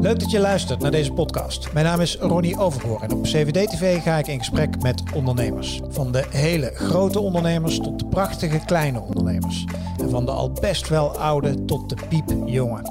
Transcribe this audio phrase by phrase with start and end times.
[0.00, 1.72] Leuk dat je luistert naar deze podcast.
[1.72, 5.80] Mijn naam is Ronnie Overgoor en op CVD-TV ga ik in gesprek met ondernemers.
[5.88, 9.64] Van de hele grote ondernemers tot de prachtige kleine ondernemers.
[10.00, 12.82] En van de al best wel oude tot de piepjonge.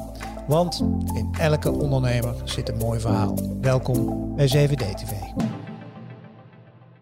[0.48, 0.80] Want
[1.14, 3.38] in elke ondernemer zit een mooi verhaal.
[3.62, 5.12] Welkom bij CVD-TV.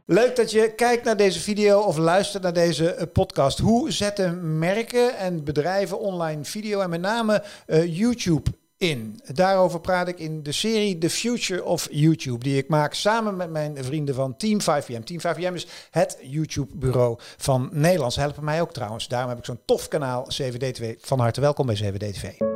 [0.05, 3.59] Leuk dat je kijkt naar deze video of luistert naar deze eh, podcast.
[3.59, 9.19] Hoe zetten merken en bedrijven online video en met name uh, YouTube in.
[9.33, 13.49] Daarover praat ik in de serie The Future of YouTube, die ik maak samen met
[13.49, 15.03] mijn vrienden van Team 5PM.
[15.03, 18.13] Team 5PM is het YouTube-bureau van Nederland.
[18.13, 19.07] Ze helpen mij ook trouwens.
[19.07, 20.99] Daarom heb ik zo'n tof kanaal, CVD2.
[20.99, 22.53] Van harte welkom bij CVD2.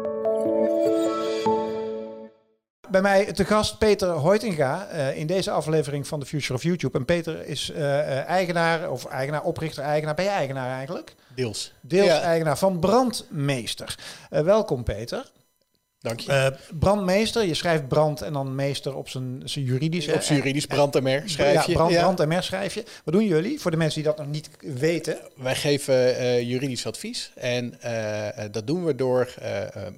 [2.90, 6.98] Bij mij te gast Peter Hoitinga uh, in deze aflevering van The Future of YouTube.
[6.98, 10.16] En Peter is uh, eigenaar, of eigenaar, oprichter, eigenaar.
[10.16, 11.16] Ben je eigenaar eigenlijk?
[11.36, 11.74] Deels.
[11.82, 12.22] Deels ja.
[12.22, 13.98] eigenaar van Brandmeester.
[14.30, 15.32] welkom Peter.
[16.02, 16.32] Dank je.
[16.32, 20.08] Uh, brandmeester, je schrijft brand en dan meester op zijn, zijn juridisch.
[20.08, 21.72] Op zijn juridisch brand en mer schrijf je.
[21.72, 22.84] Ja, brand, brand en mer schrijf je.
[23.04, 25.18] Wat doen jullie voor de mensen die dat nog niet weten?
[25.36, 29.34] Wij geven uh, juridisch advies en uh, dat doen we door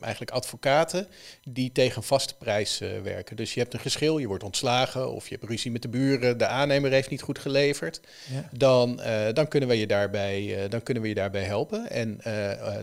[0.02, 1.08] eigenlijk advocaten
[1.44, 3.36] die tegen vaste prijs werken.
[3.36, 6.38] Dus je hebt een geschil, je wordt ontslagen of je hebt ruzie met de buren,
[6.38, 8.02] de aannemer heeft niet goed geleverd.
[8.34, 8.50] Ja.
[8.52, 9.02] Dan,
[9.34, 11.90] dan, kunnen we je daarbij, dan kunnen we je daarbij helpen.
[11.90, 12.22] En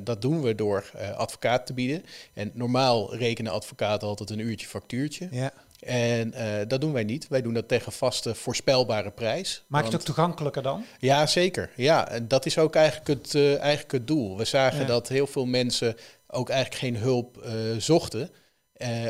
[0.02, 2.04] dat doen we door advocaat te bieden.
[2.34, 5.28] En normaal rekenen advocaten altijd een uurtje factuurtje.
[5.30, 5.52] Ja.
[5.78, 7.28] En uh, dat doen wij niet.
[7.28, 9.64] Wij doen dat tegen vaste voorspelbare prijs.
[9.66, 10.84] Maak je het ook toegankelijker dan?
[10.98, 11.70] Ja, zeker.
[11.76, 14.36] Ja, en dat is ook eigenlijk het, uh, eigenlijk het doel.
[14.36, 18.30] We zagen dat heel veel mensen ook eigenlijk geen hulp uh, zochten.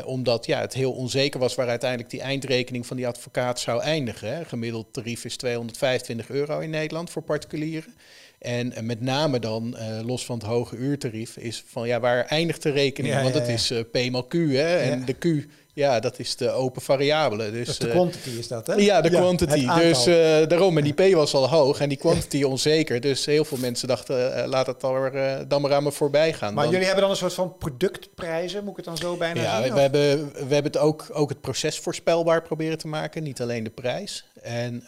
[0.05, 4.35] omdat ja, het heel onzeker was waar uiteindelijk die eindrekening van die advocaat zou eindigen.
[4.35, 4.45] Hè.
[4.45, 7.93] Gemiddeld tarief is 225 euro in Nederland voor particulieren.
[8.39, 12.63] En met name dan, uh, los van het hoge uurtarief, is van ja, waar eindigt
[12.63, 13.13] de rekening?
[13.13, 14.77] Ja, Want het is uh, P mal Q, hè?
[14.77, 15.47] En de Q
[15.79, 17.51] ja, dat is de open variabele.
[17.51, 18.73] Dus, de quantity is dat, hè?
[18.73, 19.67] Ja, de quantity.
[19.67, 20.15] Dus uh,
[20.47, 23.01] daarom, en die P was al hoog en die quantity onzeker.
[23.01, 26.33] Dus heel veel mensen dachten, uh, laat het dan, uh, dan maar aan me voorbij
[26.33, 26.53] gaan.
[26.53, 26.71] Maar dan...
[26.71, 29.65] jullie hebben dan een soort van productprijzen, moet ik het dan zo bijna ja, zien?
[29.65, 33.41] Ja, we, hebben, we hebben het ook, ook het proces voorspelbaar proberen te maken, niet
[33.41, 34.25] alleen de prijs.
[34.41, 34.83] En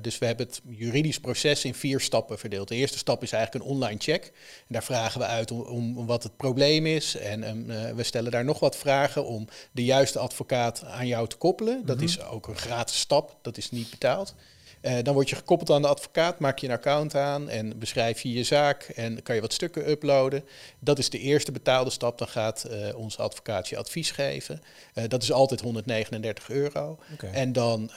[0.00, 2.68] dus we hebben het juridisch proces in vier stappen verdeeld.
[2.68, 4.24] De eerste stap is eigenlijk een online check.
[4.24, 4.32] En
[4.68, 7.16] daar vragen we uit om, om wat het probleem is.
[7.16, 7.66] En
[7.96, 11.86] we stellen daar nog wat vragen om de juiste advocaat aan jou te koppelen.
[11.86, 12.04] Dat mhm.
[12.04, 14.34] is ook een gratis stap, dat is niet betaald.
[14.82, 18.22] Uh, dan word je gekoppeld aan de advocaat, maak je een account aan en beschrijf
[18.22, 20.44] je je zaak en kan je wat stukken uploaden.
[20.78, 22.18] Dat is de eerste betaalde stap.
[22.18, 24.62] Dan gaat uh, onze advocaat je advies geven.
[24.94, 26.98] Uh, dat is altijd 139 euro.
[27.12, 27.30] Okay.
[27.30, 27.90] En dan,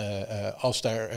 [0.58, 1.10] als, daar,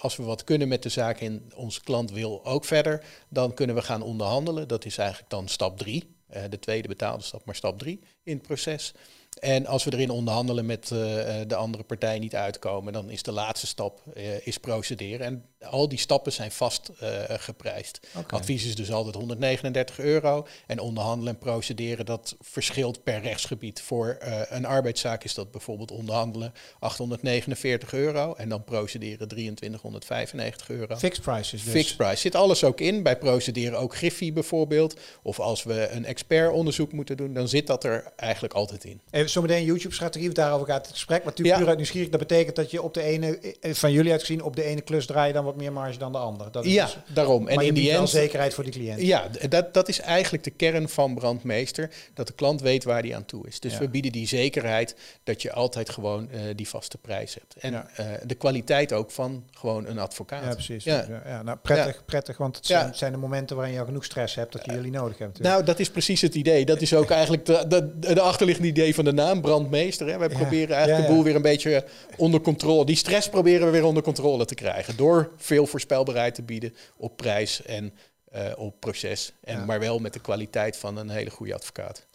[0.00, 3.76] als we wat kunnen met de zaak en onze klant wil ook verder, dan kunnen
[3.76, 4.68] we gaan onderhandelen.
[4.68, 6.14] Dat is eigenlijk dan stap 3.
[6.48, 8.92] de tweede betaalde stap, maar stap 3 in het proces.
[9.38, 10.98] En als we erin onderhandelen met uh,
[11.46, 15.26] de andere partij niet uitkomen, dan is de laatste stap uh, is procederen.
[15.26, 18.00] En al die stappen zijn vast uh, geprijsd.
[18.16, 18.40] Okay.
[18.40, 20.46] Advies is dus altijd 139 euro.
[20.66, 23.80] En onderhandelen en procederen, dat verschilt per rechtsgebied.
[23.80, 24.16] Voor
[24.48, 28.34] een arbeidszaak is dat bijvoorbeeld onderhandelen 849 euro.
[28.34, 30.96] En dan procederen 2395 euro.
[30.96, 31.72] Fixed prices dus.
[31.72, 32.16] Fixed price.
[32.16, 33.02] Zit alles ook in.
[33.02, 34.96] Bij procederen ook Griffie bijvoorbeeld.
[35.22, 39.00] Of als we een expertonderzoek moeten doen, dan zit dat er eigenlijk altijd in.
[39.10, 41.18] Even zometeen YouTube-strategie, daarover gaat het gesprek.
[41.18, 41.60] Maar natuurlijk ja.
[41.60, 44.62] puur uit nieuwsgierig, dat betekent dat je op de ene, van jullie uitgezien, op de
[44.62, 46.50] ene klus draai je dan wat meer marge dan de andere.
[46.50, 47.48] Dat is ja, dus, daarom.
[47.48, 49.00] En in die end zekerheid voor de cliënt.
[49.00, 53.16] Ja, dat, dat is eigenlijk de kern van brandmeester, dat de klant weet waar die
[53.16, 53.60] aan toe is.
[53.60, 53.78] Dus ja.
[53.78, 54.94] we bieden die zekerheid
[55.24, 57.54] dat je altijd gewoon uh, die vaste prijs hebt.
[57.58, 57.86] En ja.
[58.00, 60.44] uh, de kwaliteit ook van gewoon een advocaat.
[60.44, 60.84] Ja, precies.
[60.84, 61.06] Ja.
[61.24, 64.52] Ja, nou, prettig, prettig, want het zijn, de momenten waarin je al genoeg stress hebt
[64.52, 65.32] dat je jullie nodig hebt.
[65.32, 65.54] Natuurlijk.
[65.54, 66.64] Nou, dat is precies het idee.
[66.64, 70.06] Dat is ook eigenlijk de, de, de achterliggende idee van de naam, brandmeester.
[70.08, 70.18] Hè.
[70.18, 71.84] Wij proberen eigenlijk de boel weer een beetje
[72.16, 72.84] onder controle.
[72.84, 74.96] Die stress proberen we weer onder controle te krijgen.
[74.96, 77.62] Door veel voorspelbaarheid te bieden op prijs.
[77.62, 77.94] En
[78.36, 79.32] uh, op proces.
[79.44, 79.64] En ja.
[79.64, 82.06] Maar wel met de kwaliteit van een hele goede advocaat.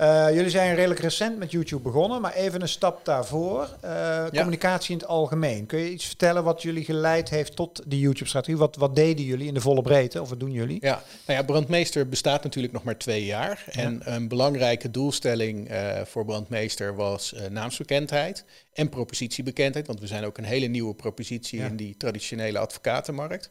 [0.00, 3.62] Uh, jullie zijn redelijk recent met YouTube begonnen, maar even een stap daarvoor.
[3.84, 4.28] Uh, ja.
[4.30, 5.66] Communicatie in het algemeen.
[5.66, 8.56] Kun je iets vertellen wat jului geleid heeft tot die YouTube-strategie?
[8.58, 10.20] Wat, wat deden jullie in de volle breedte?
[10.20, 10.78] Of wat doen jullie?
[10.80, 13.64] Ja, nou ja, Brandmeester bestaat natuurlijk nog maar twee jaar.
[13.72, 13.82] Ja.
[13.82, 15.70] En een belangrijke doelstelling
[16.04, 19.86] voor Brandmeester was naamsbekendheid en propositiebekendheid.
[19.86, 23.48] Want we zijn ook een hele nieuwe propositie in die traditionele advocatenmarkt.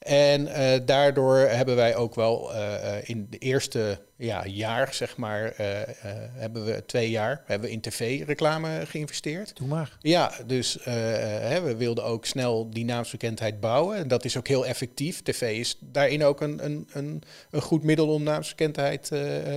[0.00, 5.52] En uh, daardoor hebben wij ook wel uh, in de eerste ja, jaar, zeg maar,
[5.56, 5.88] eh, eh,
[6.32, 9.56] hebben we twee jaar hebben we in tv-reclame geïnvesteerd.
[9.56, 9.96] Doe maar.
[10.00, 13.96] Ja, dus eh, hè, we wilden ook snel die naamsbekendheid bouwen.
[13.96, 15.22] En dat is ook heel effectief.
[15.22, 19.10] TV is daarin ook een, een, een, een goed middel om naamsbekendheid,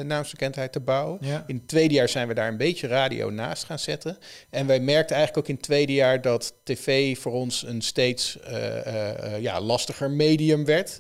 [0.06, 1.18] naamsbekendheid te bouwen.
[1.21, 1.44] Ja.
[1.48, 4.18] In het tweede jaar zijn we daar een beetje radio naast gaan zetten.
[4.50, 8.38] En wij merkten eigenlijk ook in het tweede jaar dat tv voor ons een steeds
[9.39, 11.00] ja, lastiger medium werd.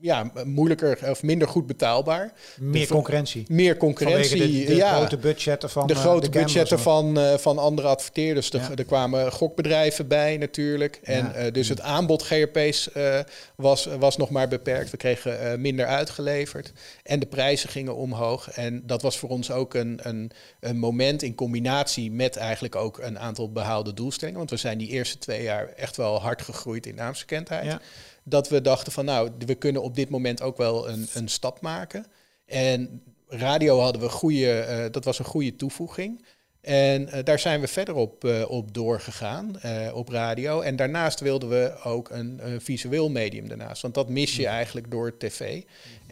[0.00, 1.66] ja, moeilijker of minder goed
[2.04, 2.32] betaalbaar.
[2.58, 3.44] Meer concurrentie.
[3.48, 4.38] Meer concurrentie.
[4.38, 4.96] De, de ja.
[4.96, 8.50] grote budgetten van de uh, grote de budgetten van, uh, van andere adverteerders.
[8.50, 8.70] De, Ja.
[8.76, 11.00] Er kwamen gokbedrijven bij natuurlijk.
[11.02, 11.32] En Ja.
[11.32, 13.18] eh, dus het aanbod GRP's eh,
[13.56, 14.90] was, was nog maar beperkt.
[14.90, 16.72] We kregen eh, minder uitgeleverd.
[17.02, 18.50] En de prijzen gingen omhoog.
[18.50, 22.98] En dat was voor ons ook een, een, een moment in combinatie met eigenlijk ook
[22.98, 24.38] een aantal behaalde doelstellingen.
[24.38, 27.80] Want we zijn die eerste twee jaar echt wel hard gegroeid in naamsbekendheid Ja.
[28.28, 31.60] Dat we dachten van nou, we kunnen op dit moment ook wel een, een stap
[31.60, 32.06] maken.
[32.46, 36.24] En radio hadden we goede, eh, dat was een goede toevoeging.
[36.60, 39.60] En eh, daar zijn we verder op, eh, op doorgegaan,
[39.92, 40.60] op radio.
[40.60, 43.82] En daarnaast wilden we ook een, visueel medium daarnaast.
[43.82, 45.62] Want dat mis je eigenlijk door tv.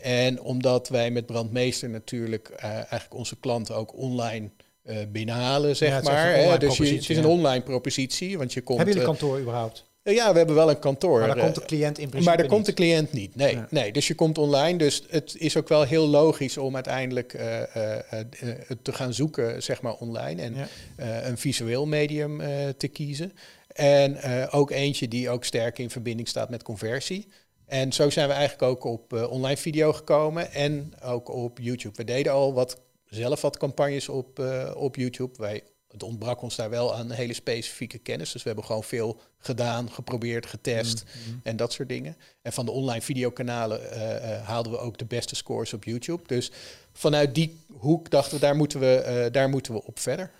[0.02, 4.50] En omdat wij met Brandmeester natuurlijk eigenlijk onze klanten ook online
[5.08, 6.34] binnenhalen, zeg Ja, maar.
[6.34, 6.58] hè.
[6.58, 8.38] Dus je, het is een online propositie.
[8.38, 9.84] Want je komt, Hebben jullie kantoor überhaupt?
[10.04, 11.18] Ja, we hebben wel een kantoor.
[11.18, 12.80] Maar daar eh, komt de cliënt in principe maar daar komt de niet.
[12.80, 13.34] cliënt niet.
[13.36, 13.66] Nee, Ja.
[13.70, 14.78] nee, dus je komt online.
[14.78, 18.24] Dus het is ook wel heel logisch om uiteindelijk eh, eh, eh,
[18.82, 20.42] te gaan zoeken, zeg maar, online.
[20.42, 20.66] En Ja.
[20.96, 23.32] eh, een visueel medium eh, te kiezen.
[23.68, 27.28] En eh, ook eentje die ook sterk in verbinding staat met conversie.
[27.66, 31.96] En zo zijn we eigenlijk ook op eh, online video gekomen en ook op YouTube.
[31.96, 35.32] We deden al wat, zelf wat campagnes op, eh, op YouTube.
[35.36, 35.62] Wij,
[35.94, 38.32] het ontbrak ons daar wel aan hele specifieke kennis.
[38.32, 41.40] Dus we hebben gewoon veel gedaan, geprobeerd, getest Mm.
[41.42, 42.16] en dat soort dingen.
[42.42, 46.22] En van de online videokanalen eh, eh, haalden we ook de beste scores op YouTube.
[46.26, 46.50] Dus
[46.92, 50.30] vanuit die hoek dachten we, daar moeten we, eh, daar moeten we op verder.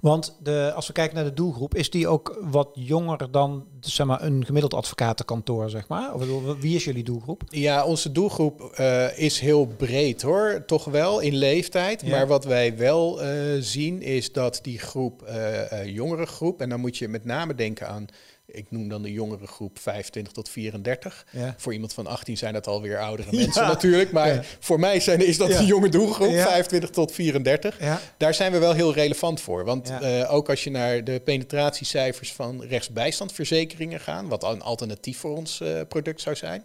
[0.00, 4.06] Want de, als we kijken naar de doelgroep, is die ook wat jonger dan zeg
[4.06, 6.14] maar, een gemiddeld advocatenkantoor, zeg maar?
[6.14, 6.24] Of
[6.60, 7.42] wie is jullie doelgroep?
[7.48, 12.00] Ja, onze doelgroep eh, is heel breed hoor, toch wel in leeftijd.
[12.00, 12.10] Ja.
[12.10, 16.80] Maar wat wij wel eh, zien is dat die groep, eh, jongere groep, en dan
[16.80, 18.06] moet je met name denken aan,
[18.54, 21.26] ik noem dan de jongere groep 25 tot 34.
[21.30, 21.54] Ja.
[21.58, 24.12] Voor iemand van 18 zijn dat alweer oudere mensen natuurlijk.
[24.12, 24.42] Maar Ja.
[24.60, 26.44] voor mij zijn, is dat een jonge doelgroep, Ja.
[26.44, 27.80] 25 tot 34.
[27.80, 28.00] Ja.
[28.16, 29.64] Daar zijn we wel heel relevant voor.
[29.64, 35.36] Want eh, ook als je naar de penetratiecijfers van rechtsbijstandverzekeringen gaat, wat een alternatief voor
[35.36, 36.64] ons eh, product zou zijn.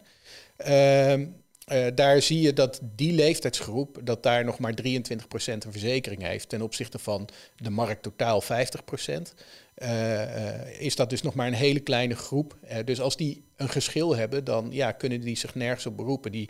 [0.58, 1.26] ehm,
[1.66, 6.50] eh, daar zie je dat die leeftijdsgroep, dat daar nog maar 23% een verzekering heeft
[6.50, 9.34] ten opzichte van de markt totaal 50%.
[9.80, 12.58] Eh, eh, is dat dus nog maar een hele kleine groep.
[12.68, 16.32] Eh, dus als die een geschil hebben, dan ja, kunnen die zich nergens op beroepen.
[16.32, 16.50] Die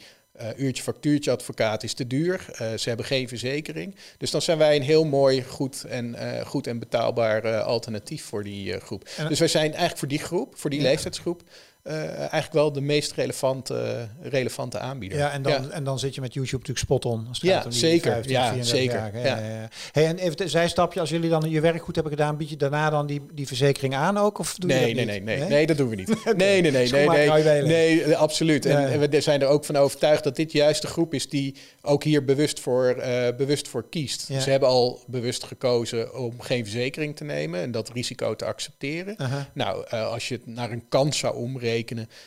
[0.58, 2.46] uurtje factuurtje advocaat is te duur.
[2.78, 3.96] Ze hebben geen verzekering.
[4.18, 6.16] Dus dan zijn wij een heel mooi, goed en,
[6.46, 9.10] goed en betaalbaar alternatief voor die groep.
[9.18, 10.86] En- dus wij zijn eigenlijk voor die groep, voor die Ja.
[10.88, 11.42] leeftijdsgroep,
[11.84, 15.18] eh, eigenlijk wel de meest relevante, relevante aanbieder.
[15.18, 17.26] Ja, en dan, en dan zit je met YouTube natuurlijk spot on.
[17.28, 18.12] Als het Ja, gaat om die zeker.
[18.12, 19.20] 15, Ja, 34 zeker.
[19.26, 19.70] Ja.
[19.92, 22.58] Hey, en even een zijstapje, als jullie dan je werk goed hebben gedaan, bied je
[22.58, 24.38] daarna dan die, die verzekering aan ook?
[24.40, 25.26] Of doe je Nee, dat nee, niet?
[25.26, 26.08] nee, nee, nee, dat doen we niet.
[26.36, 28.66] Nee, nee, nee, nee, je nee, nee, eh, absoluut.
[28.66, 31.56] En, en we zijn er ook van overtuigd dat dit juist de groep is die
[31.82, 34.22] ook hier bewust voor, eh, bewust voor kiest.
[34.22, 39.18] Ze hebben al bewust gekozen om geen verzekering te nemen en dat risico te accepteren.
[39.18, 39.50] Aha.
[39.54, 41.69] Nou, eh, als je het naar een kans zou omrekenen,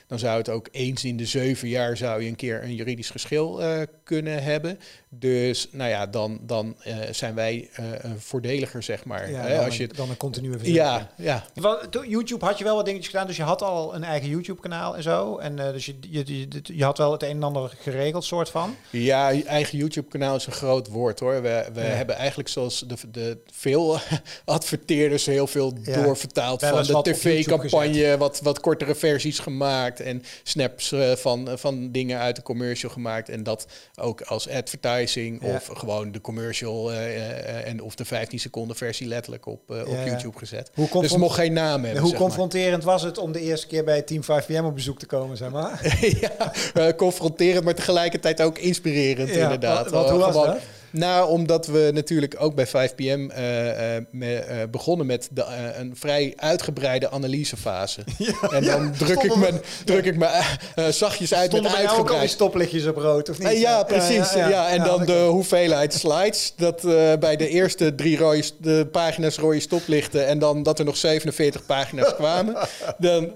[0.06, 3.10] dan zou het ook eens in de zeven jaar zou je een keer een juridisch
[3.10, 4.78] geschil eh, kunnen hebben.
[5.08, 9.30] Dus nou ja, dan, dan eh, zijn wij eh, een voordeliger, zeg maar.
[9.30, 12.58] Ja, hè, dan, als je, een, dan een continue ja, ja, Want toen YouTube had
[12.58, 15.38] je wel wat dingetjes gedaan, dus je had al een eigen YouTube-kanaal en zo.
[15.38, 18.76] En dus je, je, je, je had wel het een en ander geregeld, soort van.
[18.90, 21.42] Ja, eigen YouTube-kanaal is een groot woord hoor.
[21.42, 21.86] We, we Ja.
[21.86, 23.98] hebben eigenlijk zoals de, de veel
[24.44, 26.02] adverteerders heel veel Ja.
[26.02, 32.18] doorvertaald van de tv-campagne, wat, wat kortere versies gemaakt en snaps eh, van, van dingen
[32.18, 33.28] uit de commercial gemaakt.
[33.28, 33.66] En dat
[34.00, 35.54] ook als advertising Ja.
[35.54, 39.80] of gewoon de commercial eh, eh, en of de 15 seconden versie letterlijk op, eh,
[39.80, 40.04] op Ja.
[40.06, 40.70] YouTube gezet.
[40.74, 42.02] Hoe, Dus het mocht geen naam hebben.
[42.02, 42.20] hoe maar.
[42.20, 45.50] confronterend was het om de eerste keer bij Team 5PM op bezoek te komen, zeg
[45.50, 45.96] maar?
[46.20, 49.82] ja, eh, confronterend, maar tegelijkertijd ook inspirerend inderdaad.
[49.90, 50.62] wat- wat- hoe Eh, was gewoon- dat?
[50.92, 54.36] Nou, omdat we natuurlijk ook bij 5PM uh, uh,
[54.70, 55.44] begonnen met de,
[55.78, 58.00] een vrij uitgebreide analysefase.
[58.22, 60.42] Ja, en dan ja, druk, ik me, druk ik me
[60.90, 62.08] zachtjes uit Stonden met uitgebreid.
[62.08, 63.58] ook al die stoplichtjes op rood, of niet?
[63.58, 64.32] ja, precies.
[64.32, 66.52] Ja, En dan de hoeveelheid slides.
[66.56, 66.80] Dat
[67.20, 70.26] bij de eerste drie rode, de pagina's rode stoplichten...
[70.26, 72.56] en dan dat er nog 47 pagina's kwamen.
[72.98, 73.30] dan,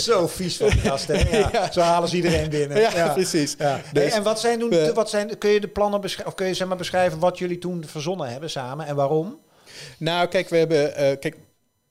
[0.00, 1.22] Zo vies van die gasten.
[1.34, 1.72] Ja.
[1.72, 2.80] Zo halen ze iedereen binnen.
[2.80, 3.56] Ja, precies.
[3.56, 6.32] Dus, hey, en wat zijn, doen, wat zijn, kun je de plannen beschrijven?
[6.44, 9.38] Kun je zeg maar beschrijven wat jullie toen verzonnen hebben samen en waarom?
[9.98, 10.88] Nou, kijk, we hebben.
[10.90, 11.36] Uh, kijk,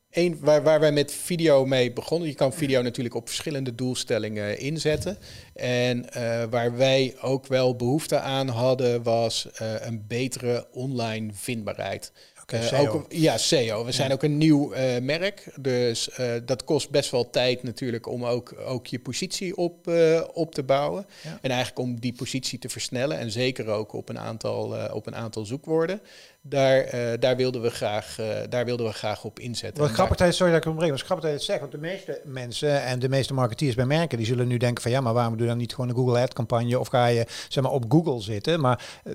[0.10, 2.28] Eén, waar, waar wij met video mee begonnen.
[2.28, 5.18] Je kan video natuurlijk op verschillende doelstellingen inzetten.
[5.56, 12.12] En uh, waar wij ook wel behoefte aan hadden, was uh, een betere online vindbaarheid.
[12.44, 13.86] Okay, uh, ook, ja, SEO.
[13.86, 15.54] We zijn ook een nieuw uh, merk.
[15.60, 19.92] Dus uh, dat kost best wel tijd natuurlijk om ook, ook je positie op,
[20.34, 21.06] op te bouwen.
[21.24, 21.40] Ja.
[21.42, 23.18] En eigenlijk om die positie te versnellen.
[23.20, 26.02] En zeker ook op een aantal, op een aantal zoekwoorden.
[26.46, 29.84] Daar, uh, daar, wilden we graag, uh, daar wilden we graag op inzetten.
[29.84, 31.60] Wat grappig, sorry dat ik ontbreek, maar grappig dat je het zegt.
[31.60, 34.92] Want de meeste mensen en de meeste marketeers bij merken, die zullen nu denken van
[34.92, 37.26] ja, maar waarom doe je dan niet gewoon een Google Ad campagne of ga je
[37.50, 38.60] zeg maar op Google zitten?
[38.60, 39.14] Maar uh,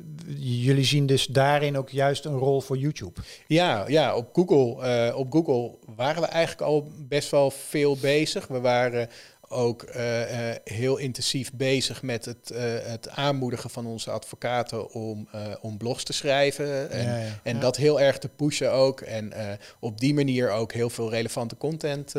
[0.64, 3.20] jullie zien dus daarin ook juist een rol voor YouTube.
[3.46, 8.46] Ja, ja op, Google, op Google waren we eigenlijk al best wel veel bezig.
[8.46, 9.08] We waren
[9.48, 15.28] ook uh, uh, heel intensief bezig met het, uh, het aanmoedigen van onze advocaten om,
[15.60, 16.90] om blogs te schrijven.
[16.90, 17.60] En, ja, ja, en ja.
[17.60, 19.00] dat heel erg te pushen ook.
[19.00, 19.32] En
[19.80, 22.14] op die manier ook heel veel relevante content,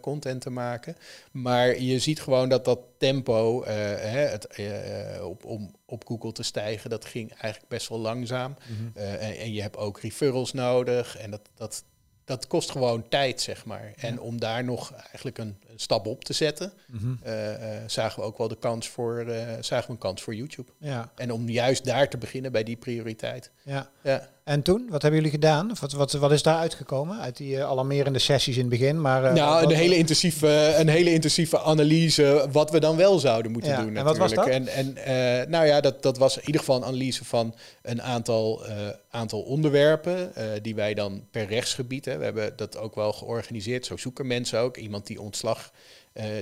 [0.00, 0.96] content te maken.
[1.30, 4.48] Maar je ziet gewoon dat dat tempo hè, het,
[5.22, 8.56] op, om op Google te stijgen, dat ging eigenlijk best wel langzaam.
[8.68, 9.02] Mm -hmm.
[9.02, 11.18] en, en, je hebt ook referrals nodig.
[11.18, 11.84] En dat, dat,
[12.26, 13.92] dat kost gewoon tijd, zeg maar.
[13.96, 14.20] En ja.
[14.20, 17.20] om daar nog eigenlijk een, een stap op te zetten, mm -hmm.
[17.26, 20.34] uh, uh, zagen we ook wel de kans voor, uh, zagen we een kans voor
[20.34, 20.70] YouTube.
[20.78, 21.12] Ja.
[21.14, 23.50] En om juist daar te beginnen bij die prioriteit.
[23.62, 23.90] Ja.
[24.02, 24.28] ja.
[24.46, 25.70] En toen, wat hebben jullie gedaan?
[25.70, 29.00] Of wat, wat, wat is daar uitgekomen uit die alarmerende sessies in het begin?
[29.00, 33.52] Maar, nou, wat, een, hele intensieve, een hele intensieve analyse wat we dan wel zouden
[33.52, 33.82] moeten ja.
[33.82, 33.96] doen.
[33.96, 34.46] En wat was dat?
[34.46, 34.94] En, en
[35.50, 38.66] nou ja, dat, dat was in ieder geval een analyse van een aantal,
[39.10, 42.34] aantal onderwerpen die wij dan per rechtsgebied hebben.
[42.34, 43.86] We hebben dat ook wel georganiseerd.
[43.86, 44.76] Zo zoeken mensen ook.
[44.76, 45.72] Iemand die ontslag,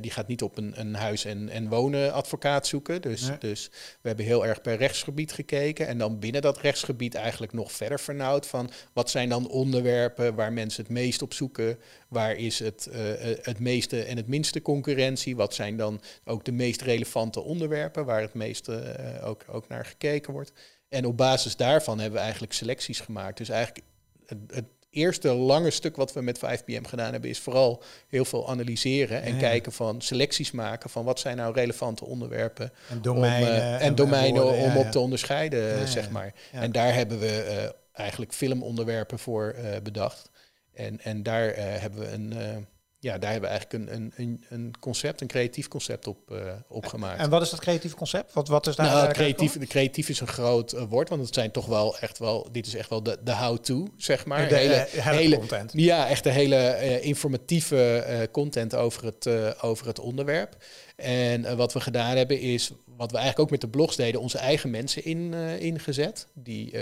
[0.00, 3.02] die gaat niet op een, een huis- en, en wonen advocaat zoeken.
[3.02, 3.38] Dus, nee.
[3.38, 5.86] dus we hebben heel erg per rechtsgebied gekeken.
[5.86, 10.52] En dan binnen dat rechtsgebied eigenlijk nog verder vernauwd van wat zijn dan onderwerpen waar
[10.52, 11.78] mensen het meest op zoeken.
[12.08, 12.96] Waar is het, uh,
[13.42, 15.36] het meeste en het minste concurrentie?
[15.36, 19.86] Wat zijn dan ook de meest relevante onderwerpen waar het meeste uh, ook, ook naar
[19.86, 20.52] gekeken wordt?
[20.88, 23.38] En op basis daarvan hebben we eigenlijk selecties gemaakt.
[23.38, 23.86] Dus eigenlijk
[24.26, 28.48] het, het eerste lange stuk wat we met 5PM gedaan hebben, is vooral heel veel
[28.48, 29.38] analyseren en ja.
[29.38, 33.80] kijken van selecties maken van wat zijn nou relevante onderwerpen en domeinen, om, uh, en,
[33.80, 36.34] en domeinen woorden, om ja, op te onderscheiden, zeg maar.
[36.52, 40.30] En daar hebben we uh, eigenlijk filmonderwerpen voor uh, bedacht.
[40.74, 42.66] En, en daar hebben we een
[43.04, 46.86] ja, daar hebben we eigenlijk een, een, een concept, een creatief concept op, uh, op
[46.86, 47.20] gemaakt.
[47.20, 48.32] En wat is dat creatieve concept?
[48.32, 51.34] Wat, wat is daar nou, creatief, de creatief is een groot uh, woord, want het
[51.34, 54.48] zijn toch wel echt wel, dit is echt wel de, de how-to, zeg maar.
[54.48, 55.72] De, hele, uh, hele content.
[55.74, 59.28] Ja, echt de hele informatieve content over het,
[59.62, 60.56] over het onderwerp.
[60.96, 64.38] En wat we gedaan hebben is, wat we eigenlijk ook met de blogs deden, onze
[64.38, 66.26] eigen mensen in, ingezet.
[66.34, 66.76] Die,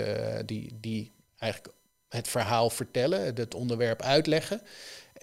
[0.45, 1.73] die, die eigenlijk
[2.09, 4.61] het verhaal vertellen, het onderwerp uitleggen.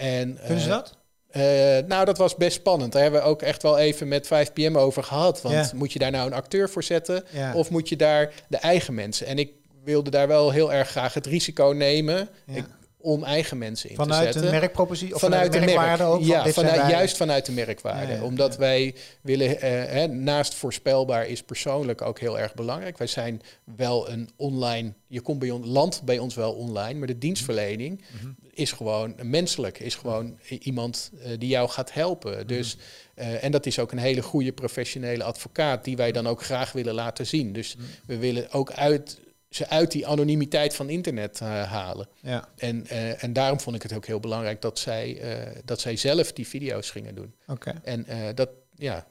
[0.00, 0.98] En, Kunnen ze dat?
[1.32, 1.42] Uh,
[1.88, 2.92] nou, dat was best spannend.
[2.92, 5.42] Daar hebben we ook echt wel even met 5PM over gehad.
[5.42, 5.70] Want ja.
[5.74, 7.24] moet je daar nou een acteur voor zetten?
[7.30, 7.54] Ja.
[7.54, 9.26] Of moet je daar de eigen mensen?
[9.26, 9.52] En ik
[9.84, 12.28] wilde daar wel heel erg graag het risico nemen.
[12.46, 12.54] Ja.
[12.54, 12.64] Ik,
[13.00, 14.40] om eigen mensen in vanuit te zetten.
[14.40, 15.14] Vanuit de merkpropositie?
[15.14, 16.22] Of vanuit, vanuit de merkwaarde merk, ook?
[16.22, 18.12] Ja, vanuit, juist vanuit de merkwaarde.
[18.12, 22.98] Ja, ja, Omdat wij willen, uh, hè, naast voorspelbaar is persoonlijk ook heel erg belangrijk.
[22.98, 23.42] Wij zijn
[23.76, 28.00] wel een online, je komt bij ons, land bij ons wel online, maar de dienstverlening
[28.12, 28.36] mm -hmm.
[28.54, 29.78] is gewoon menselijk.
[29.78, 32.30] Is gewoon iemand uh, die jou gaat helpen.
[32.30, 32.46] Mm -hmm.
[32.46, 32.76] Dus,
[33.14, 36.72] uh, en dat is ook een hele goede professionele advocaat die wij dan ook graag
[36.72, 37.52] willen laten zien.
[37.52, 39.18] Dus mm we willen ook uit
[39.50, 42.08] ze uit die anonimiteit van internet uh, halen.
[42.20, 42.48] Ja.
[42.56, 45.96] En, uh, en daarom vond ik het ook heel belangrijk dat zij, uh, dat zij
[45.96, 47.34] zelf die video's gingen doen.
[47.46, 47.74] Okay.
[47.82, 49.06] En dat, ja,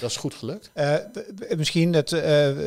[0.00, 0.70] dat is goed gelukt.
[1.56, 2.10] misschien dat,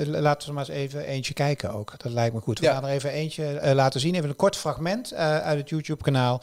[0.05, 1.99] laten we maar eens even eentje kijken ook.
[1.99, 2.59] Dat lijkt me goed.
[2.59, 2.73] We ja.
[2.73, 4.15] gaan er even eentje laten zien.
[4.15, 6.41] Even een kort fragment uit het YouTube-kanaal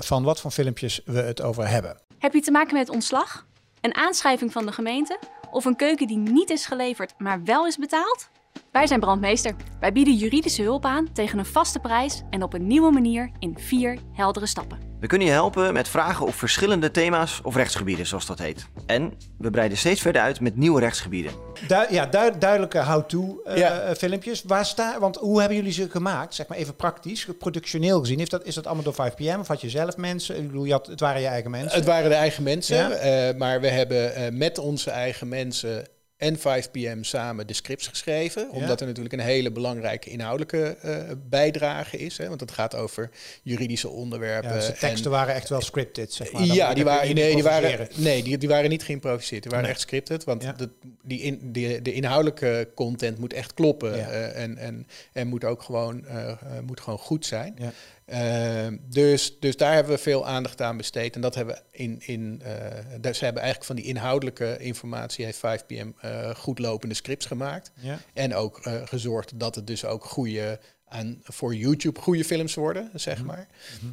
[0.00, 1.96] van wat voor filmpjes we het over hebben.
[2.18, 3.46] Heb je te maken met ontslag?
[3.80, 5.18] Een aanschrijving van de gemeente?
[5.50, 8.28] Of een keuken die niet is geleverd, maar wel is betaald?
[8.76, 9.54] Wij zijn Brandmeester.
[9.80, 13.56] Wij bieden juridische hulp aan tegen een vaste prijs en op een nieuwe manier in
[13.58, 14.78] vier heldere stappen.
[15.00, 18.66] We kunnen je helpen met vragen op verschillende thema's of rechtsgebieden, zoals dat heet.
[18.86, 21.32] En we breiden steeds verder uit met nieuwe rechtsgebieden.
[21.68, 23.94] Du ja, du duidelijke how-to uh, Ja.
[23.94, 24.42] filmpjes.
[24.42, 26.34] Waar want hoe hebben jullie ze gemaakt?
[26.34, 28.18] Zeg maar even praktisch, productioneel gezien.
[28.18, 30.36] Heeft dat, is dat allemaal door 5PM of had je zelf mensen?
[30.36, 31.76] Ik bedoel, je had, het waren je eigen mensen.
[31.78, 32.90] Het waren de eigen mensen, Ja.
[32.90, 38.50] eh, maar we hebben eh, met onze eigen mensen en 5PM samen de scripts geschreven.
[38.50, 42.18] Omdat er natuurlijk een hele belangrijke inhoudelijke eh, bijdrage is.
[42.18, 43.10] Hè, want het gaat over
[43.42, 44.50] juridische onderwerpen.
[44.50, 46.46] ja, dus de en- teksten waren echt wel scripted, zeg maar.
[46.46, 49.42] Dan ja, die waren, nee, die waren, nee die, die waren niet geïmproviseerd.
[49.42, 49.74] Die waren Nee.
[49.74, 50.24] echt scripted.
[50.24, 50.52] Want Ja.
[50.52, 50.68] de,
[51.02, 53.94] die in, de, de inhoudelijke content moet echt kloppen.
[53.94, 56.32] Eh, en, en, en moet ook gewoon, eh,
[56.66, 57.58] moet gewoon goed zijn.
[58.06, 58.66] Ja.
[58.66, 61.14] Eh, dus, dus daar hebben we veel aandacht aan besteed.
[61.14, 62.00] En dat hebben we in.
[62.06, 67.26] in eh, ze hebben eigenlijk van die inhoudelijke informatie, heeft 5PM eh, goed lopende scripts
[67.26, 67.70] gemaakt.
[67.74, 67.98] Ja.
[68.12, 72.90] En ook eh, gezorgd dat het dus ook goede aan voor YouTube goede films worden,
[72.94, 73.26] zeg Mhm.
[73.26, 73.48] maar.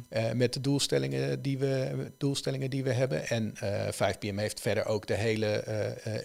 [0.08, 3.26] Eh, met de doelstellingen die we, doelstellingen die we hebben.
[3.28, 5.64] En eh 5PM heeft verder ook de hele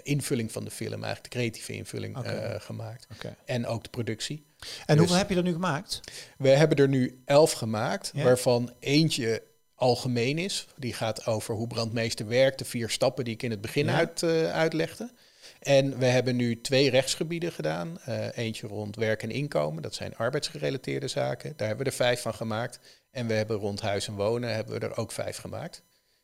[0.03, 2.17] invulling van de film, eigenlijk de creatieve invulling
[2.57, 3.07] gemaakt.
[3.45, 4.45] En ook de productie.
[4.59, 5.99] En Dus- hoeveel heb je er nu gemaakt?
[6.37, 8.23] We hebben er nu elf gemaakt, Ja.
[8.23, 9.43] waarvan eentje
[9.75, 10.67] algemeen is.
[10.75, 13.93] Die gaat over hoe brandmeester werkt, de vier stappen die ik in het begin Ja.
[13.95, 15.11] uit, eh, uitlegde.
[15.59, 17.99] En we hebben nu twee rechtsgebieden gedaan.
[18.05, 21.53] Eh, eentje rond werk en inkomen, dat zijn arbeidsgerelateerde zaken.
[21.55, 22.79] Daar hebben we er vijf van gemaakt.
[23.11, 25.81] En we hebben rond huis en wonen hebben we er ook vijf gemaakt.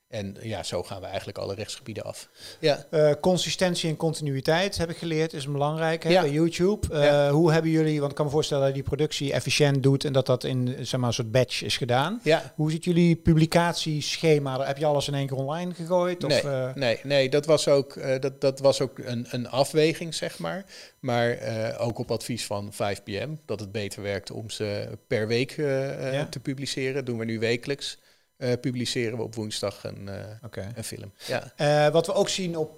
[0.08, 2.30] En ja, zo gaan we eigenlijk alle rechtsgebieden af.
[2.60, 6.22] Ja, Eh, consistentie en continuïteit heb ik geleerd, is belangrijk hè, Ja.
[6.22, 6.94] bij YouTube.
[6.94, 7.30] Eh, Ja.
[7.32, 10.14] Hoe hebben jullie, want ik kan me voorstellen dat je die productie efficiënt doet en
[10.14, 12.20] dat dat in zeg maar, een soort batch is gedaan.
[12.24, 12.54] ja.
[12.56, 14.66] Hoe ziet jullie publicatieschema?
[14.66, 16.24] Heb je alles in één keer online gegooid?
[16.24, 19.50] Of, Nee, eh, nee, nee, dat was ook, eh, dat, dat was ook een, een
[19.50, 20.66] afweging, zeg maar.
[21.00, 25.52] Maar eh, ook op advies van 5PM, dat het beter werkt om ze per week
[25.52, 26.26] Ja.
[26.30, 27.06] te publiceren.
[27.06, 27.98] Doen we nu wekelijks.
[28.38, 31.12] Eh, publiceren we op woensdag een, eh, een film.
[31.28, 31.52] Ja.
[31.56, 32.78] Eh, wat we ook zien op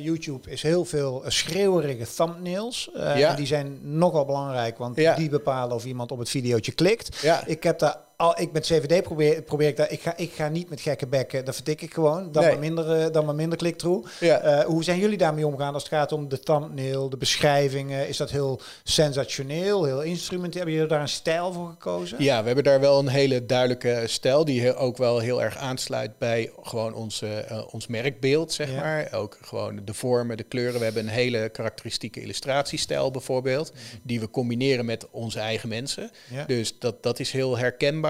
[0.00, 2.90] YouTube is heel veel schreeuwerige thumbnails.
[2.94, 3.34] Ja.
[3.34, 5.14] Die zijn nogal belangrijk, want Ja.
[5.14, 7.20] die bepalen of iemand op het videootje klikt.
[7.20, 7.46] Ja.
[7.46, 9.90] Ik heb daar al, ik met CVD probeer, probeer ik daar.
[9.90, 11.44] Ik ga, ik ga niet met gekke bekken.
[11.44, 12.32] Dat vertik ik gewoon.
[12.32, 12.50] Dan Nee.
[12.52, 14.08] maar minder, eh, dan maar minder click-through.
[14.20, 14.38] Ja.
[14.40, 18.08] Eh, hoe zijn jullie daarmee omgaan als het gaat om de thumbnail, de beschrijvingen?
[18.08, 20.56] Is dat heel sensationeel, heel instrumenteel?
[20.56, 22.22] Hebben jullie daar een stijl voor gekozen?
[22.22, 26.18] Ja, we hebben daar wel een hele duidelijke stijl die ook wel heel erg aansluit
[26.18, 28.80] bij gewoon onze, eh, ons merkbeeld, zeg Ja.
[28.80, 29.08] maar.
[29.12, 30.78] Ook gewoon de vormen, de kleuren.
[30.78, 33.72] We hebben een hele karakteristieke illustratiestijl bijvoorbeeld,
[34.02, 36.10] die we combineren met onze eigen mensen.
[36.30, 36.44] Ja.
[36.44, 38.06] Dus dat, dat is heel herkenbaar.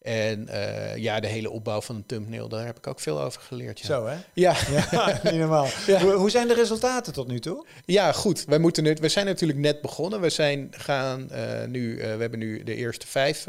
[0.00, 3.40] En eh, ja, de hele opbouw van een thumbnail, daar heb ik ook veel over
[3.40, 3.80] geleerd.
[3.80, 4.16] Ja, Zo hè?
[4.32, 4.56] ja.
[4.90, 5.68] Ja, niet normaal.
[5.86, 6.00] Ja.
[6.00, 7.66] Hoe, hoe zijn de resultaten tot nu toe?
[7.84, 8.44] Ja, goed.
[8.44, 10.20] Wij moeten nu, we zijn natuurlijk net begonnen.
[10.20, 13.46] We zijn gaan eh, nu, eh, we hebben nu de eerste vijf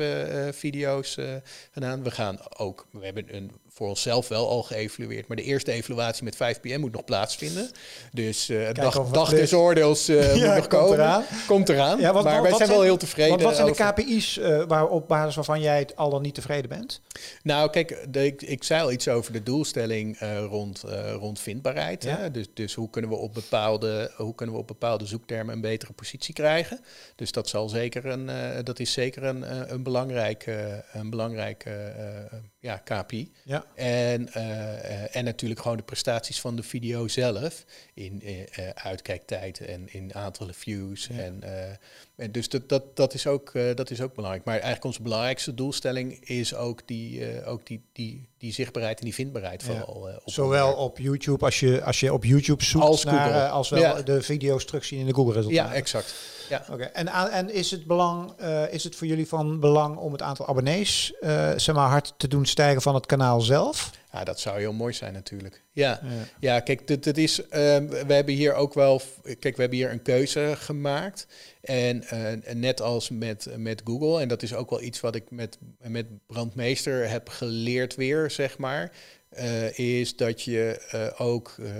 [0.51, 1.17] video's
[1.71, 2.03] gedaan.
[2.03, 3.51] We gaan ook, we hebben een,
[3.81, 7.71] voor onszelf wel al geëvalueerd, maar de eerste evaluatie met 5 pm moet nog plaatsvinden.
[8.11, 8.49] Dus
[8.97, 10.93] of dag, des oordeels eh, moet nog komt komen.
[10.93, 11.23] eraan.
[11.47, 11.99] Komt eraan.
[11.99, 13.41] Ja, wat- maar wat- wij wat zijn wel heel tevreden.
[13.41, 16.69] Wat zijn de KPI's eh, waar op basis waarvan jij het al dan niet tevreden
[16.69, 17.01] bent?
[17.43, 20.83] Nou, kijk, de, ik, ik zei al iets over de doelstelling rond,
[21.19, 22.03] rond vindbaarheid.
[22.03, 22.17] Ja.
[22.17, 22.31] Hè?
[22.31, 25.93] Dus, dus hoe, kunnen we op bepaalde, hoe kunnen we op bepaalde zoektermen een betere
[25.93, 26.79] positie krijgen?
[27.15, 28.29] Dus dat, zal zeker een,
[28.63, 33.31] dat is zeker een, een belangrijke, een belangrijke eh, ja, KPI.
[33.43, 33.65] Ja.
[33.75, 37.65] En, eh, en natuurlijk gewoon de prestaties van de video zelf.
[37.93, 41.07] In eh, uitkijktijd en in aantallen views.
[41.07, 41.19] Ja.
[41.19, 41.43] En,
[42.15, 44.45] en dus dat, dat, dat, is ook, dat is ook belangrijk.
[44.45, 49.13] Maar eigenlijk onze belangrijkste doelstelling is ook die, ook die, die, die zichtbaarheid en die
[49.13, 49.67] vindbaarheid Ja.
[49.67, 50.09] vooral.
[50.09, 53.39] eh, op Zowel op YouTube, als je, als je op YouTube zoekt Als naar, Google.
[53.41, 54.01] eh, als wel Ja.
[54.01, 55.71] de video's terugzien in de Google resultaten.
[55.71, 56.13] Ja, exact.
[56.49, 56.65] Ja.
[56.71, 60.21] Oké, en, en is, het belang, eh, is het voor jullie van belang om het
[60.21, 61.13] aantal abonnees
[61.55, 63.89] zeg maar, hard te doen stijgen van het kanaal zelf?
[64.11, 65.63] Ja, dat zou heel mooi zijn natuurlijk.
[65.71, 65.99] Ja.
[66.03, 66.09] Ja.
[66.39, 69.01] Ja, kijk, dit, dit is, ehm, we hebben hier ook wel,
[69.39, 71.27] kijk, we hebben hier een keuze gemaakt.
[71.61, 75.31] En eh, net als met, met Google, en dat is ook wel iets wat ik
[75.31, 78.91] met, met Brandmeester heb geleerd weer, zeg maar,
[79.31, 81.71] eh, is dat je eh, ook eh,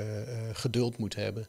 [0.53, 1.47] geduld moet hebben.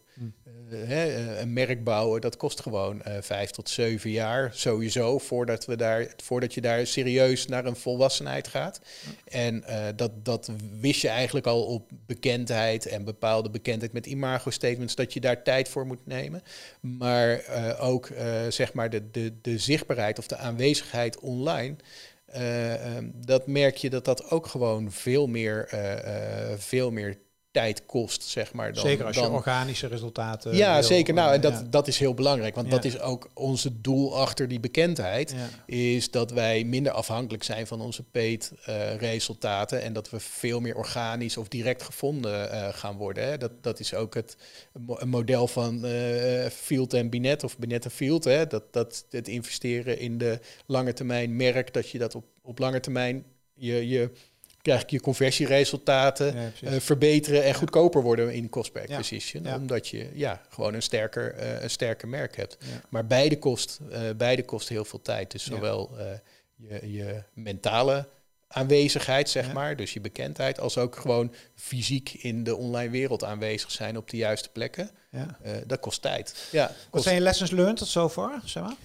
[0.71, 5.77] Eh, hè, een merk bouwen, dat kost gewoon vijf tot zeven jaar sowieso voordat, we
[5.77, 8.81] daar, voordat je daar serieus naar een volwassenheid gaat.
[9.25, 9.65] En
[9.97, 15.21] dat, dat wist je eigenlijk al op bekendheid en bepaalde bekendheid met imago-statements, dat je
[15.21, 16.43] daar tijd voor moet nemen.
[16.81, 17.45] Maar
[17.81, 18.09] ook
[18.49, 21.77] zeg maar de, de, de zichtbaarheid of de aanwezigheid online.
[22.33, 27.19] Ehm, dat merk je dat dat ook gewoon veel meer, eh, eh, veel meer
[27.53, 28.73] tijd kost, zeg maar.
[28.73, 30.57] Dan, zeker als je dan, organische resultaten.
[30.57, 30.83] ja, wil.
[30.83, 31.15] zeker.
[31.15, 31.63] Nou, en dat, Ja.
[31.71, 32.55] dat is heel belangrijk.
[32.55, 32.73] Want Ja.
[32.73, 35.35] dat is ook onze doel achter die bekendheid.
[35.37, 35.75] Ja.
[35.75, 39.83] Is dat wij minder afhankelijk zijn van onze paid eh, resultaten.
[39.83, 43.25] En dat we veel meer organisch of direct gevonden eh, gaan worden.
[43.25, 43.39] Hè.
[43.39, 44.37] Dat, dat is ook het
[45.05, 48.25] model van eh, Field en Binet of Binet en Field.
[48.25, 48.47] Hè.
[48.47, 51.73] Dat, dat het investeren in de lange termijn merk.
[51.73, 54.11] Dat je dat op, op lange termijn je, je
[54.63, 59.43] krijg je conversieresultaten Ja, eh, verbeteren en goedkoper worden in cost per acquisition.
[59.45, 59.57] Ja.
[59.57, 62.57] Omdat je ja, gewoon een sterker, eh, een sterker merk hebt.
[62.61, 62.81] Ja.
[62.89, 65.31] Maar beide kost, eh, beide kost heel veel tijd.
[65.31, 65.97] Dus zowel
[66.57, 68.09] je, je mentale
[68.49, 73.71] aanwezigheid, zeg maar, dus je bekendheid, als ook gewoon fysiek in de online wereld aanwezig
[73.71, 74.91] zijn op de juiste plekken.
[75.67, 76.49] Dat kost tijd.
[76.51, 78.41] Ja, Wat kost, zijn je lessons learned tot zover?
[78.45, 78.77] Zeg maar?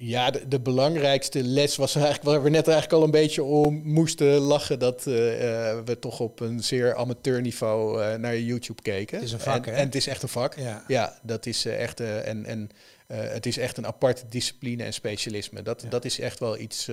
[0.00, 3.82] Ja, de, de belangrijkste les was eigenlijk waar we net eigenlijk al een beetje om
[3.84, 4.78] moesten lachen.
[4.78, 9.16] Dat eh, eh, we toch op een zeer amateurniveau eh naar YouTube keken.
[9.16, 9.78] Het is een vak, en, hè?
[9.78, 10.54] en het is echt een vak.
[10.54, 10.84] Ja.
[10.86, 12.00] Ja, dat is echt.
[12.00, 12.70] en en
[13.06, 15.62] het is echt een aparte discipline en specialisme.
[15.62, 15.88] Dat, Ja.
[15.88, 16.90] dat is echt wel iets.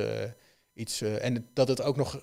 [0.73, 2.19] iets en dat het ook nog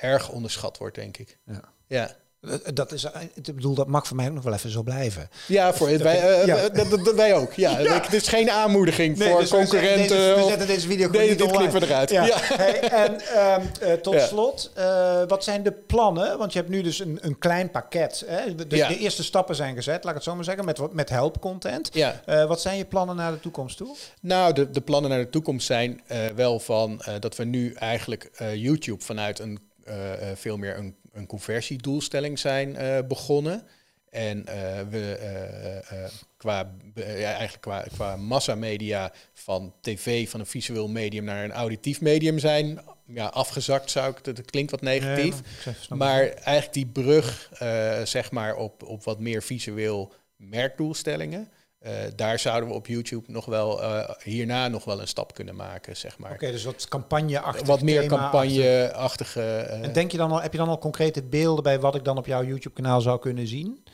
[0.00, 1.38] erg onderschat wordt, denk ik.
[1.46, 1.72] Ja.
[1.86, 2.16] Ja.
[2.42, 4.82] Eh, Dat is, eh, ik bedoel, dat mag voor mij ook nog wel even zo
[4.82, 5.28] blijven.
[5.46, 6.56] Ja, voor, wij, eh, Ja.
[6.68, 7.52] dat- dat- dat- wij ook.
[7.52, 8.00] Ja, Ja.
[8.00, 10.16] Het is geen aanmoediging Nee, voor dus we zetten concurrenten.
[10.16, 12.10] Deze, we zetten deze video gewoon Nee, niet dit eruit.
[12.10, 12.26] Ja.
[12.26, 12.36] Ja.
[12.40, 14.26] Hey, en ehm, eh, tot Ja.
[14.26, 16.38] slot, eh, wat zijn de plannen?
[16.38, 18.24] Want je hebt nu dus een, een klein pakket.
[18.26, 18.54] Hè?
[18.54, 18.88] De, Ja.
[18.88, 21.88] de eerste stappen zijn gezet, laat ik het zo maar zeggen, met, wat- met helpcontent.
[21.92, 23.96] Ja, Eh, wat zijn je plannen naar de toekomst toe?
[24.20, 27.72] nou, de, de plannen naar de toekomst zijn eh, wel van eh, dat we nu
[27.72, 33.66] eigenlijk eh, YouTube vanuit een eh, eh, veel meer een, een conversiedoelstelling zijn eh, begonnen.
[34.10, 35.96] En eh, we eh,
[36.36, 42.00] qua, ja, eigenlijk qua, qua massamedia van tv, van een visueel medium naar een auditief
[42.00, 45.40] medium zijn ja, afgezakt, zou ik, dat klinkt wat negatief.
[45.88, 47.50] Maar eigenlijk die brug,
[48.04, 51.48] zeg maar, op, op wat meer visueel merkdoelstellingen.
[51.82, 55.56] Eh, daar zouden we op YouTube nog wel eh, hierna nog wel een stap kunnen
[55.56, 56.32] maken, zeg maar.
[56.32, 59.40] Oké, dus wat campagne-achtig wat meer campagne-achtige.
[59.42, 62.04] eh, En denk je dan al, heb je dan al concrete beelden bij wat ik
[62.04, 63.84] dan op jouw YouTube-kanaal zou kunnen zien?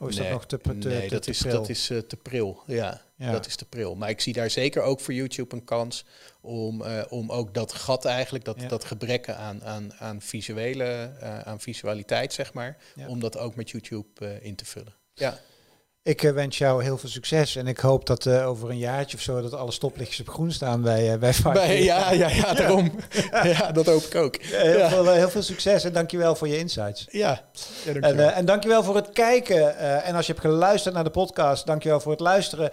[0.00, 2.16] Of is nee, dat nog te, te, nee, te- dat, te is, dat is te
[2.22, 2.62] pril.
[2.66, 3.32] Ja, Ja.
[3.32, 3.94] dat is te pril.
[3.94, 6.04] Maar ik zie daar zeker ook voor YouTube een kans
[6.40, 8.68] om, om ook dat gat eigenlijk, dat, Ja.
[8.68, 11.10] dat gebrek aan, aan, aan visuele,
[11.44, 13.08] aan visualiteit, zeg maar, Ja.
[13.08, 14.94] om dat ook met YouTube in te vullen.
[15.14, 15.38] Ja.
[16.06, 19.16] Ik eh, wens jou heel veel succes en ik hoop dat eh, over een jaartje
[19.16, 22.54] of zo dat alle stoplichtjes op groen staan bij, eh bij Bij- ja, ja, ja,
[22.60, 22.92] daarom.
[23.42, 23.72] Ja.
[23.72, 24.36] dat hoop ik ook.
[24.40, 24.88] Heel, Ja.
[24.88, 27.06] veel, eh, heel veel succes en dankjewel voor je insights.
[27.10, 27.42] Ja,
[27.84, 29.78] ja En, eh, en dankjewel voor het kijken.
[30.04, 32.70] en als je hebt geluisterd naar de podcast, dankjewel voor het luisteren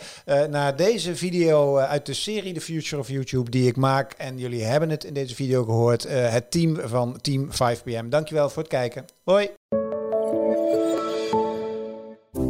[0.50, 4.14] naar deze video uit de serie The Future of YouTube die ik maak.
[4.18, 6.06] En jullie hebben het in deze video gehoord.
[6.06, 8.10] eh, het team van Team 5PM.
[8.10, 9.06] Dankjewel voor het kijken.
[9.24, 9.50] Hoi.